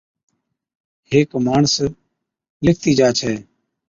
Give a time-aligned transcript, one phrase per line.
[1.09, 1.73] ھيڪ ماڻس
[2.65, 3.33] لکتي جا ڇَي،